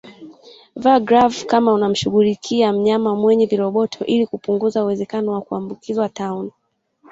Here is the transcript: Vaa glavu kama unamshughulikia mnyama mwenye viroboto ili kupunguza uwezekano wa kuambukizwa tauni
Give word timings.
Vaa 0.75 0.99
glavu 0.99 1.45
kama 1.45 1.73
unamshughulikia 1.73 2.73
mnyama 2.73 3.15
mwenye 3.15 3.45
viroboto 3.45 4.05
ili 4.05 4.27
kupunguza 4.27 4.83
uwezekano 4.83 5.31
wa 5.31 5.41
kuambukizwa 5.41 6.09
tauni 6.09 6.51